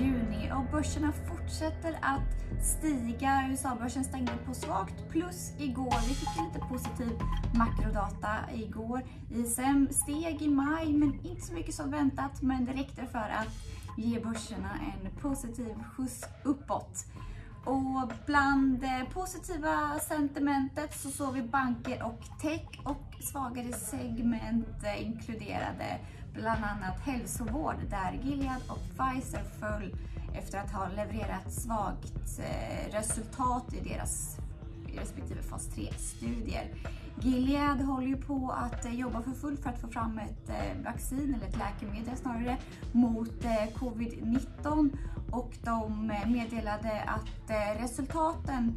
juni 0.00 0.52
och 0.52 0.70
börserna 0.72 1.12
fortsätter 1.12 1.98
att 2.02 2.64
stiga. 2.64 3.48
USA-börsen 3.50 4.04
stängde 4.04 4.32
på 4.46 4.54
svagt 4.54 5.08
plus 5.10 5.52
igår. 5.58 6.08
Vi 6.08 6.14
fick 6.14 6.28
lite 6.46 6.66
positiv 6.68 7.12
makrodata 7.54 8.36
igår. 8.54 9.02
ISM 9.30 9.86
steg 9.90 10.42
i 10.42 10.48
maj 10.48 10.92
men 10.92 11.26
inte 11.26 11.42
så 11.42 11.54
mycket 11.54 11.74
som 11.74 11.90
väntat 11.90 12.42
men 12.42 12.64
det 12.64 12.72
räckte 12.72 13.06
för 13.06 13.18
att 13.18 13.48
ge 13.96 14.20
börserna 14.20 14.70
en 14.80 15.10
positiv 15.20 15.74
skjuts 15.96 16.24
uppåt. 16.44 17.04
Och 17.64 18.12
bland 18.26 18.80
det 18.80 19.06
positiva 19.12 19.98
sentimentet 19.98 21.00
så 21.00 21.10
såg 21.10 21.34
vi 21.34 21.42
banker 21.42 22.02
och 22.02 22.40
tech 22.40 22.80
och 22.84 23.22
svagare 23.22 23.72
segment 23.72 24.84
inkluderade 24.98 25.98
bland 26.34 26.64
annat 26.64 27.00
hälsovård 27.00 27.76
där 27.90 28.20
Gilead 28.22 28.62
och 28.68 28.78
Pfizer 28.96 29.42
föll 29.60 29.96
efter 30.34 30.58
att 30.58 30.72
ha 30.72 30.88
levererat 30.88 31.52
svagt 31.52 32.38
eh, 32.38 32.92
resultat 32.92 33.74
i 33.74 33.88
deras 33.88 34.36
respektive 34.96 35.42
fas 35.42 35.68
3-studier. 35.68 36.68
Gilead 37.22 37.80
håller 37.80 38.06
ju 38.06 38.16
på 38.16 38.50
att 38.50 38.84
eh, 38.84 38.94
jobba 38.94 39.22
för 39.22 39.30
fullt 39.30 39.62
för 39.62 39.70
att 39.70 39.80
få 39.80 39.88
fram 39.88 40.18
ett 40.18 40.48
eh, 40.48 40.84
vaccin, 40.84 41.34
eller 41.34 41.46
ett 41.46 41.58
läkemedel 41.58 42.16
snarare, 42.16 42.56
mot 42.92 43.44
eh, 43.44 43.78
covid-19 43.78 44.90
och 45.30 45.56
de 45.64 46.12
meddelade 46.26 47.02
att 47.02 47.50
resultaten 47.80 48.74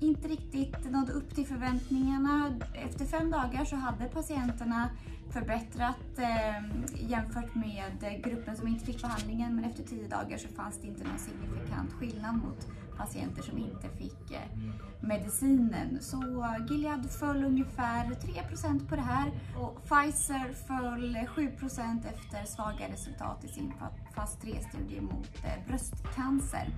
inte 0.00 0.28
riktigt 0.28 0.90
nådde 0.90 1.12
upp 1.12 1.34
till 1.34 1.46
förväntningarna. 1.46 2.60
Efter 2.74 3.04
fem 3.04 3.30
dagar 3.30 3.64
så 3.64 3.76
hade 3.76 4.04
patienterna 4.04 4.90
förbättrat 5.30 6.18
eh, 6.18 7.10
jämfört 7.10 7.54
med 7.54 8.22
gruppen 8.24 8.56
som 8.56 8.68
inte 8.68 8.86
fick 8.86 9.02
behandlingen 9.02 9.56
men 9.56 9.64
efter 9.64 9.82
tio 9.82 10.08
dagar 10.08 10.38
så 10.38 10.48
fanns 10.48 10.80
det 10.80 10.86
inte 10.86 11.04
någon 11.04 11.18
signifikant 11.18 11.92
skillnad 11.92 12.36
mot 12.36 12.68
patienter 12.96 13.42
som 13.42 13.58
inte 13.58 13.88
fick 13.88 14.30
eh, 14.30 14.58
medicinen. 15.00 15.98
Så 16.00 16.46
Gilead 16.70 17.10
föll 17.10 17.44
ungefär 17.44 18.04
3% 18.04 18.88
på 18.88 18.96
det 18.96 19.02
här 19.02 19.32
och 19.58 19.82
Pfizer 19.82 20.52
föll 20.66 21.16
7% 21.16 22.06
efter 22.06 22.44
svaga 22.44 22.88
resultat 22.92 23.44
i 23.44 23.48
sin 23.48 23.72
fas 24.14 24.38
3-studie 24.42 25.00
mot 25.00 25.44
eh, 25.44 25.66
bröstcancer. 25.68 26.68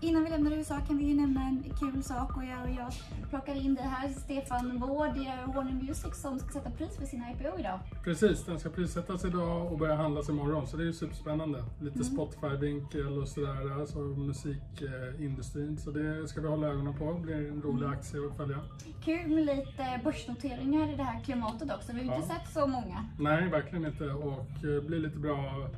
Innan 0.00 0.24
vi 0.24 0.30
lämnar 0.30 0.52
USA 0.52 0.80
kan 0.86 0.98
vi 0.98 1.04
ju 1.04 1.14
nämna 1.14 1.40
en 1.40 1.64
kul 1.80 2.02
sak 2.02 2.36
och 2.36 2.44
jag, 2.44 2.74
jag 2.76 2.92
plockar 3.30 3.54
in 3.54 3.74
det 3.74 3.82
här. 3.82 4.08
Stefan 4.08 4.78
Wård, 4.78 5.16
Warner 5.54 5.82
Music 5.82 6.14
som 6.14 6.38
ska 6.38 6.48
sätta 6.48 6.70
pris 6.70 6.96
för 6.96 7.06
sin 7.06 7.24
IPO 7.32 7.58
idag. 7.58 7.80
Precis, 8.04 8.44
den 8.44 8.60
ska 8.60 8.68
prissättas 8.70 9.24
idag 9.24 9.72
och 9.72 9.78
börja 9.78 9.94
handlas 9.94 10.28
imorgon 10.28 10.66
så 10.66 10.76
det 10.76 10.82
är 10.82 10.86
ju 10.86 10.92
superspännande. 10.92 11.64
Lite 11.80 12.00
mm. 12.00 12.04
Spotify-vinkel 12.04 13.18
och 13.22 13.28
sådär, 13.28 13.80
alltså 13.80 13.98
musikindustrin. 13.98 15.78
Så 15.78 15.90
det 15.90 16.28
ska 16.28 16.40
vi 16.40 16.48
hålla 16.48 16.66
ögonen 16.66 16.94
på. 16.94 17.12
Det 17.12 17.20
blir 17.20 17.36
en 17.36 17.62
rolig 17.62 17.84
mm. 17.84 17.98
aktie 17.98 18.20
att 18.30 18.36
följa. 18.36 18.58
Kul 19.04 19.28
med 19.28 19.46
lite 19.46 20.00
börsnoteringar 20.04 20.92
i 20.92 20.96
det 20.96 21.02
här 21.02 21.20
klimatet 21.24 21.74
också. 21.76 21.92
Vi 21.92 21.98
har 21.98 22.06
ja. 22.06 22.16
inte 22.16 22.28
sett 22.28 22.52
så 22.52 22.66
många. 22.66 23.04
Nej, 23.18 23.48
verkligen 23.48 23.86
inte 23.86 24.04
och 24.04 24.64
eh, 24.64 24.82
blir 24.86 24.98
lite 24.98 25.18
bra 25.18 25.68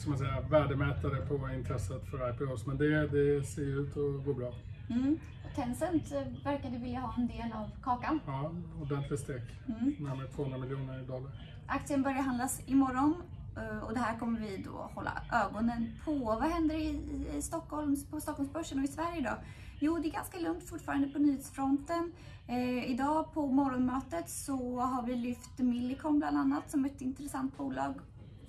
ska 0.00 0.10
man 0.10 0.18
säga, 0.18 0.40
värdemätare 0.40 1.26
på 1.26 1.50
intresset 1.54 2.10
för 2.10 2.30
IPOs. 2.30 2.66
Men 2.66 2.78
det, 2.78 3.06
det 3.06 3.46
ser 3.46 3.80
ut 3.80 3.90
att 3.90 4.24
gå 4.24 4.34
bra. 4.34 4.52
Mm. 4.90 5.18
Tencent 5.54 6.12
verkade 6.44 6.78
vilja 6.78 7.00
ha 7.00 7.14
en 7.16 7.26
del 7.26 7.52
av 7.52 7.70
kakan. 7.82 8.20
Ja, 8.26 8.52
ordentlig 8.82 9.18
stek. 9.18 9.42
Mm. 9.68 9.94
Närmare 9.98 10.26
200 10.26 10.58
miljoner 10.58 11.02
dollar. 11.02 11.30
Aktien 11.66 12.02
börjar 12.02 12.22
handlas 12.22 12.60
imorgon 12.66 13.14
eh, 13.56 13.78
och 13.78 13.94
det 13.94 14.00
här 14.00 14.18
kommer 14.18 14.40
vi 14.40 14.56
då 14.56 14.90
hålla 14.94 15.22
ögonen 15.32 15.92
på. 16.04 16.18
Vad 16.18 16.42
händer 16.42 16.74
i, 16.74 17.00
i 17.36 17.42
Stockholms, 17.42 18.06
på 18.10 18.20
Stockholmsbörsen 18.20 18.78
och 18.78 18.84
i 18.84 18.88
Sverige 18.88 19.20
då? 19.20 19.36
Jo, 19.78 19.98
det 19.98 20.08
är 20.08 20.12
ganska 20.12 20.38
lugnt 20.38 20.68
fortfarande 20.68 21.08
på 21.08 21.18
nyhetsfronten. 21.18 22.12
Eh, 22.46 22.90
idag 22.90 23.32
på 23.34 23.46
morgonmötet 23.46 24.30
så 24.30 24.80
har 24.80 25.02
vi 25.02 25.14
lyft 25.16 25.58
Millicom 25.58 26.18
bland 26.18 26.38
annat 26.38 26.70
som 26.70 26.84
ett 26.84 27.00
intressant 27.00 27.56
bolag 27.56 27.94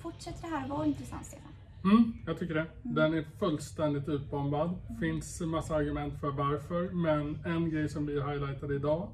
Fortsätter 0.07 0.41
det 0.41 0.47
här 0.47 0.67
vara 0.67 0.85
intressant, 0.85 1.25
Stefan? 1.25 1.51
Mm, 1.83 2.13
jag 2.25 2.39
tycker 2.39 2.53
det. 2.53 2.59
Mm. 2.59 2.95
Den 2.95 3.13
är 3.13 3.25
fullständigt 3.39 4.09
utbombad. 4.09 4.67
Mm. 4.89 4.99
Finns 4.99 5.41
en 5.41 5.49
massa 5.49 5.75
argument 5.75 6.19
för 6.19 6.31
varför, 6.31 6.89
men 6.89 7.39
en 7.45 7.69
grej 7.69 7.89
som 7.89 8.05
blir 8.05 8.21
highlightad 8.21 8.71
idag 8.71 9.09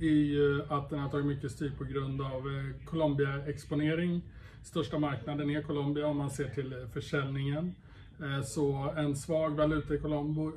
är 0.00 0.06
ju 0.06 0.62
att 0.68 0.90
den 0.90 0.98
har 0.98 1.08
tagit 1.08 1.26
mycket 1.26 1.52
stryk 1.52 1.78
på 1.78 1.84
grund 1.84 2.22
av 2.22 2.28
eh, 2.28 2.86
Colombia-exponering. 2.86 4.22
Största 4.62 4.98
marknaden 4.98 5.50
är 5.50 5.62
Colombia 5.62 6.06
om 6.06 6.16
man 6.16 6.30
ser 6.30 6.48
till 6.48 6.72
eh, 6.72 6.88
försäljningen. 6.92 7.74
Eh, 8.22 8.42
så 8.42 8.92
en 8.96 9.16
svag 9.16 9.50
valuta 9.50 9.94
i 9.94 9.98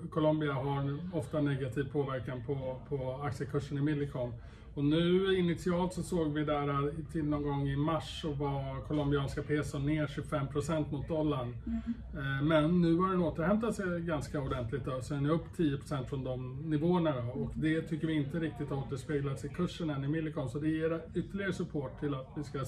Colombia 0.09 0.53
har 0.53 0.99
ofta 1.13 1.41
negativ 1.41 1.83
påverkan 1.91 2.43
på, 2.45 2.79
på 2.89 3.19
aktiekursen 3.23 3.77
i 3.77 3.81
Millicom. 3.81 4.33
Och 4.75 4.85
nu 4.85 5.37
initialt 5.37 5.93
så 5.93 6.03
såg 6.03 6.33
vi 6.33 6.43
där 6.43 6.91
till 7.11 7.25
någon 7.25 7.43
gång 7.43 7.67
i 7.67 7.75
mars 7.75 8.21
så 8.21 8.31
var 8.31 8.81
colombianska 8.87 9.41
peson 9.41 9.85
ner 9.85 10.07
25% 10.07 10.91
mot 10.91 11.07
dollarn. 11.07 11.55
Mm. 11.65 12.47
Men 12.47 12.81
nu 12.81 12.97
har 12.97 13.09
den 13.09 13.19
återhämtat 13.19 13.75
sig 13.75 14.01
ganska 14.01 14.41
ordentligt 14.41 14.85
då, 14.85 15.01
så 15.01 15.13
den 15.13 15.25
är 15.25 15.29
upp 15.29 15.45
10% 15.57 16.05
från 16.05 16.23
de 16.23 16.69
nivåerna 16.69 17.11
då. 17.11 17.41
Och 17.41 17.51
det 17.55 17.81
tycker 17.81 18.07
vi 18.07 18.13
inte 18.13 18.39
riktigt 18.39 18.69
har 18.69 18.77
återspeglats 18.77 19.45
i 19.45 19.49
kursen 19.49 19.89
än 19.89 20.03
i 20.03 20.07
Millicom. 20.07 20.49
Så 20.49 20.59
det 20.59 20.69
ger 20.69 21.01
ytterligare 21.15 21.53
support 21.53 21.99
till 21.99 22.13
att 22.13 22.33
vi 22.35 22.43
ska 22.43 22.65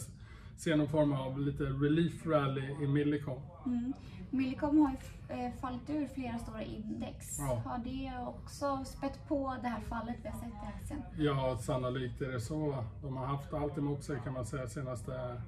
se 0.58 0.76
någon 0.76 0.88
form 0.88 1.14
av 1.14 1.40
lite 1.40 1.64
relief 1.64 2.26
rally 2.26 2.84
i 2.84 2.88
Millicom. 2.88 3.40
Mm. 3.66 3.94
Millicom 4.36 4.80
har 4.80 4.92
ju 4.92 5.46
eh, 5.46 5.52
fallit 5.62 5.90
ur 5.90 6.08
flera 6.08 6.38
stora 6.38 6.64
index. 6.64 7.40
Ja. 7.40 7.62
Har 7.66 7.78
det 7.78 8.12
också 8.28 8.86
spett 8.86 9.28
på 9.28 9.56
det 9.62 9.68
här 9.68 9.82
fallet 9.82 10.16
vi 10.24 10.30
har 10.30 10.40
sett 10.40 10.48
i 10.48 10.68
aktien? 10.82 11.02
Ja, 11.18 11.58
sannolikt 11.58 12.22
är 12.22 12.32
det 12.32 12.42
så. 12.42 12.84
De 13.02 13.18
har 13.18 13.26
haft 13.26 13.54
allt 13.54 13.78
emot 13.78 14.04
sig 14.04 14.20
kan 14.24 14.34
man 14.34 14.46
säga 14.46 14.68
senaste 14.68 15.42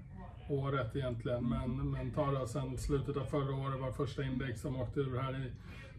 året 0.49 0.95
egentligen. 0.95 1.49
Men, 1.49 1.91
men 1.91 2.11
tar 2.11 2.31
det 2.31 2.47
sen 2.47 2.77
slutet 2.77 3.17
av 3.17 3.25
förra 3.25 3.55
året 3.55 3.81
var 3.81 3.91
första 3.91 4.23
index 4.23 4.61
som 4.61 4.75
åkte 4.75 4.99
ur 4.99 5.19
här 5.19 5.45
i, 5.45 5.51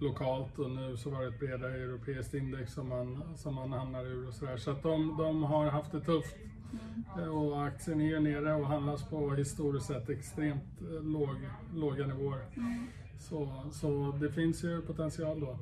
lokalt 0.05 0.59
och 0.59 0.71
nu 0.71 0.97
så 0.97 1.11
var 1.11 1.23
det 1.23 1.29
ett 1.29 1.41
bredare 1.41 1.75
europeiskt 1.75 2.35
index 2.35 2.73
som 2.73 2.89
man, 2.89 3.23
som 3.37 3.55
man 3.55 3.73
hamnar 3.73 4.07
ur 4.07 4.29
och 4.29 4.35
sådär. 4.35 4.57
Så 4.57 4.71
att 4.71 4.83
de, 4.83 5.17
de 5.19 5.43
har 5.43 5.67
haft 5.67 5.93
det 5.93 6.01
tufft. 6.01 6.37
Mm. 6.73 7.33
Och 7.33 7.67
aktien 7.67 8.01
är 8.01 8.21
nere 8.21 8.55
och 8.55 8.67
handlas 8.67 9.09
på 9.09 9.35
historiskt 9.35 9.87
sett 9.87 10.09
extremt 10.09 10.81
eh, 10.81 11.05
låg, 11.05 11.37
låga 11.75 12.07
nivåer. 12.07 12.45
Mm. 12.57 12.87
Så, 13.19 13.65
så 13.73 14.15
det 14.21 14.33
finns 14.33 14.65
ju 14.65 14.83
potential 14.83 15.41
då. 15.41 15.59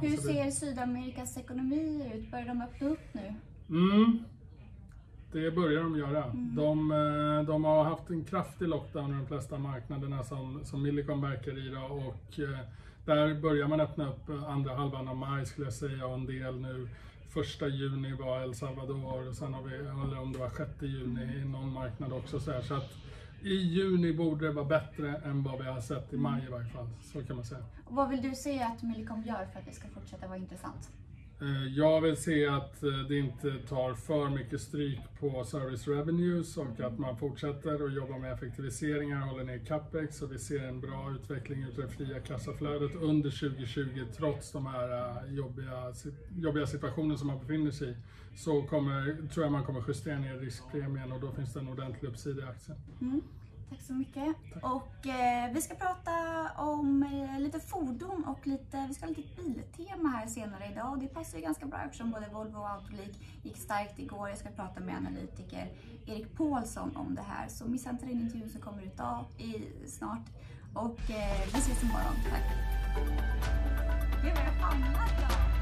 Hur 0.00 0.16
ser 0.16 0.50
Sydamerikas 0.50 1.36
ekonomi 1.36 2.12
ut? 2.14 2.30
Börjar 2.30 2.46
de 2.46 2.62
öppna 2.62 2.88
upp 2.88 3.14
nu? 3.14 3.34
Mm. 3.68 4.18
Det 5.32 5.50
börjar 5.50 5.82
de 5.82 5.98
göra. 5.98 6.24
Mm. 6.24 6.54
De, 6.56 6.90
eh, 6.90 7.46
de, 7.46 7.64
har 7.64 7.84
haft 7.84 8.10
en 8.10 8.24
kraftig 8.24 8.68
lockdown 8.68 9.10
i 9.10 9.14
de 9.18 9.26
flesta 9.26 9.58
marknaderna 9.58 10.22
som, 10.22 10.64
som 10.64 10.82
Millicom 10.82 11.20
verkar 11.20 11.66
i. 11.66 11.68
Då, 11.68 11.80
och 11.80 12.40
eh, 12.40 12.58
där 13.04 13.40
börjar 13.40 13.68
man 13.68 13.80
öppna 13.80 14.08
upp 14.08 14.30
andra 14.48 14.74
halvan 14.74 15.08
av 15.08 15.16
maj 15.16 15.46
skulle 15.46 15.66
jag 15.66 15.74
säga 15.74 16.06
och 16.06 16.14
en 16.14 16.26
del 16.26 16.60
nu 16.60 16.88
första 17.28 17.68
juni 17.68 18.12
var 18.12 18.40
El 18.40 18.54
Salvador 18.54 19.28
och 19.28 19.36
sen 19.36 19.54
har 19.54 19.62
vi, 19.62 19.74
eller 19.74 20.18
om 20.18 20.32
det 20.32 20.38
var 20.38 20.50
6 20.50 20.70
juni 20.82 21.22
i 21.22 21.44
någon 21.44 21.72
marknad 21.72 22.12
också. 22.12 22.40
Så, 22.40 22.52
här, 22.52 22.62
så 22.62 22.74
att 22.74 22.90
i 23.42 23.54
juni 23.54 24.12
borde 24.12 24.46
det 24.46 24.52
vara 24.52 24.64
bättre 24.64 25.16
än 25.16 25.42
vad 25.42 25.58
vi 25.58 25.64
har 25.64 25.80
sett 25.80 26.12
i 26.12 26.16
maj 26.16 26.44
i 26.44 26.50
varje 26.50 26.68
fall. 26.68 26.88
Så 27.02 27.24
kan 27.24 27.36
man 27.36 27.44
säga. 27.44 27.64
Och 27.84 27.94
vad 27.96 28.08
vill 28.08 28.22
du 28.22 28.34
se 28.34 28.62
att 28.62 28.82
Millicom 28.82 29.22
gör 29.22 29.46
för 29.52 29.58
att 29.58 29.66
det 29.66 29.72
ska 29.72 29.88
fortsätta 29.88 30.26
vara 30.26 30.38
intressant? 30.38 30.90
Eh, 31.40 31.76
jag 31.76 32.00
vill 32.00 32.16
se 32.16 32.46
att 32.46 32.82
eh, 32.82 32.98
det 33.08 33.18
inte 33.18 33.54
tar 33.68 33.94
för 33.94 34.30
mycket 34.30 34.60
stryk 34.60 35.00
på 35.20 35.44
service 35.44 35.88
revenues 35.88 36.56
och 36.56 36.80
att 36.80 36.98
man 36.98 37.16
fortsätter 37.16 37.86
att 37.86 37.94
jobba 37.94 38.18
med 38.18 38.32
effektiviseringar, 38.32 39.20
håller 39.20 39.44
ner 39.44 39.58
capex 39.58 40.22
och 40.22 40.32
vi 40.32 40.38
ser 40.38 40.68
en 40.68 40.80
bra 40.80 41.12
utveckling 41.14 41.62
utav 41.62 41.84
det 41.84 41.90
fria 41.90 42.20
kassaflödet 42.20 42.94
under 42.94 43.30
2020 43.30 44.04
trots 44.16 44.52
de 44.52 44.66
här 44.66 45.22
eh, 45.26 45.34
jobbiga, 45.34 45.92
jobbiga 46.36 46.66
situationen 46.66 47.18
som 47.18 47.26
man 47.26 47.38
befinner 47.38 47.70
sig 47.70 47.90
i. 47.90 47.94
Så 48.36 48.62
kommer, 48.62 49.28
tror 49.28 49.44
jag 49.44 49.52
man 49.52 49.64
kommer 49.64 49.84
justera 49.88 50.18
ner 50.18 50.38
riskpremien 50.38 51.12
och 51.12 51.20
då 51.20 51.32
finns 51.32 51.52
det 51.52 51.60
en 51.60 51.68
ordentlig 51.68 52.08
uppsida 52.08 52.42
i 52.42 52.44
aktien. 52.44 52.78
Mm. 53.00 53.20
Tack 53.70 53.80
så 53.82 53.92
mycket. 53.94 54.36
Tack. 54.52 54.64
Och 54.64 55.06
eh, 55.06 55.52
vi 55.52 55.60
ska 55.60 55.74
prata 55.74 56.12
om 56.56 57.02
eh, 57.02 57.40
lite 57.40 57.60
fordon 57.60 58.24
och 58.24 58.46
lite, 58.46 58.86
vi 58.88 58.94
ska 58.94 59.06
ha 59.06 59.14
lite 59.14 59.42
biltema 59.42 60.08
här 60.08 60.26
senare 60.26 60.70
idag. 60.72 61.00
Det 61.00 61.08
passar 61.08 61.38
ju 61.38 61.44
ganska 61.44 61.66
bra 61.66 61.78
eftersom 61.84 62.10
både 62.10 62.28
Volvo 62.32 62.58
och 62.58 62.70
Autolik 62.70 63.20
gick 63.42 63.56
starkt 63.56 63.98
igår. 63.98 64.28
Jag 64.28 64.38
ska 64.38 64.48
prata 64.48 64.80
med 64.80 64.96
analytiker 64.96 65.68
Erik 66.06 66.36
Paulsson 66.36 66.96
om 66.96 67.14
det 67.14 67.22
här. 67.22 67.48
Så 67.48 67.68
missa 67.68 67.90
inte 67.90 68.06
den 68.06 68.20
intervjun 68.20 68.50
som 68.50 68.60
kommer 68.60 68.82
ut 68.82 69.00
av, 69.00 69.24
i, 69.38 69.72
snart. 69.86 70.26
Och 70.74 71.10
eh, 71.10 71.40
vi 71.52 71.58
ses 71.58 71.82
imorgon. 71.82 72.16
Tack. 72.30 72.42
Gud 74.22 74.32
vad 74.34 74.46
jag 74.46 74.60
famlar 74.60 74.90
idag. 74.90 75.53